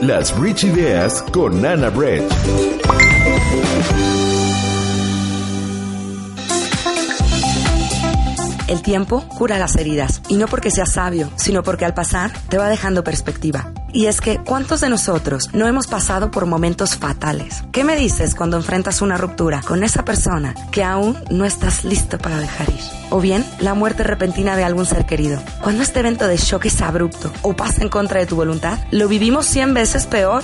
[0.00, 2.24] Las Rich Ideas con Nana Brett.
[8.68, 12.56] El tiempo cura las heridas, y no porque sea sabio, sino porque al pasar te
[12.56, 13.70] va dejando perspectiva.
[13.92, 17.62] Y es que, ¿cuántos de nosotros no hemos pasado por momentos fatales?
[17.72, 22.16] ¿Qué me dices cuando enfrentas una ruptura con esa persona que aún no estás listo
[22.16, 22.80] para dejar ir?
[23.10, 25.42] O bien, la muerte repentina de algún ser querido.
[25.62, 29.08] Cuando este evento de shock es abrupto o pasa en contra de tu voluntad, lo
[29.08, 30.42] vivimos 100 veces peor.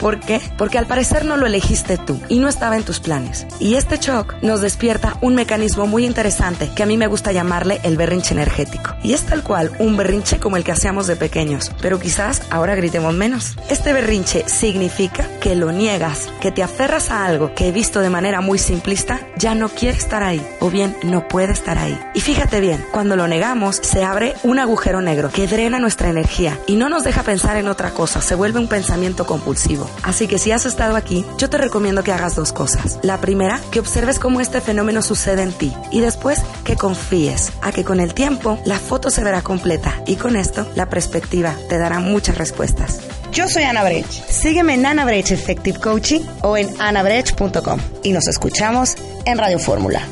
[0.00, 0.40] ¿Por qué?
[0.56, 3.46] Porque al parecer no lo elegiste tú y no estaba en tus planes.
[3.58, 7.80] Y este shock nos despierta un mecanismo muy interesante que a mí me gusta llamarle
[7.82, 8.94] el berrinche energético.
[9.02, 12.74] Y es tal cual un berrinche como el que hacíamos de pequeños, pero quizás ahora
[12.74, 13.56] gritemos menos.
[13.68, 18.10] Este berrinche significa que lo niegas, que te aferras a algo que he visto de
[18.10, 21.98] manera muy simplista, ya no quiere estar ahí o bien no puede estar ahí.
[22.14, 26.58] Y fíjate bien, cuando lo negamos se abre un agujero negro que drena nuestra energía
[26.66, 29.26] y no nos deja pensar en otra cosa, se vuelve un pensamiento
[30.02, 32.98] Así que si has estado aquí, yo te recomiendo que hagas dos cosas.
[33.02, 37.72] La primera, que observes cómo este fenómeno sucede en ti y después que confíes a
[37.72, 41.78] que con el tiempo la foto se verá completa y con esto la perspectiva te
[41.78, 43.00] dará muchas respuestas.
[43.32, 44.06] Yo soy Ana Brech.
[44.06, 50.02] Sígueme en Ana Brech Effective Coaching o en anabrech.com y nos escuchamos en Radio Fórmula.